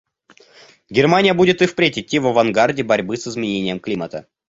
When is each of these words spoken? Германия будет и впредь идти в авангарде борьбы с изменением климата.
Германия 0.89 1.35
будет 1.35 1.61
и 1.61 1.67
впредь 1.67 1.99
идти 1.99 2.17
в 2.17 2.25
авангарде 2.25 2.81
борьбы 2.81 3.17
с 3.17 3.27
изменением 3.27 3.79
климата. 3.79 4.25